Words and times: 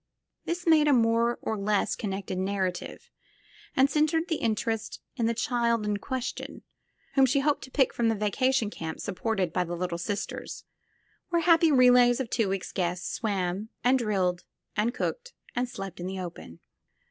This 0.45 0.65
made 0.65 0.87
a 0.87 0.93
more 0.93 1.37
or 1.43 1.55
less 1.55 1.95
connected 1.95 2.39
narrative 2.39 3.11
and 3.75 3.87
centered 3.87 4.29
the 4.29 4.37
interest 4.37 4.99
in 5.15 5.27
the 5.27 5.35
child 5.35 5.85
in 5.85 5.97
question, 5.97 6.63
whom 7.13 7.27
she 7.27 7.41
hoped 7.41 7.63
to 7.65 7.69
pick 7.69 7.93
from 7.93 8.09
the 8.09 8.15
vacation 8.15 8.71
camp 8.71 8.99
supported 8.99 9.53
by 9.53 9.63
the 9.63 9.75
Little 9.75 9.99
Sisters, 9.99 10.65
where 11.29 11.43
happy 11.43 11.71
relays 11.71 12.19
of 12.19 12.31
two 12.31 12.49
weeks' 12.49 12.71
guests 12.71 13.13
swam 13.13 13.69
and 13.83 13.99
drilled 13.99 14.43
and 14.75 14.91
cooked 14.91 15.35
and 15.55 15.69
slept 15.69 15.99
in 15.99 16.07
the 16.07 16.19
open. 16.19 16.61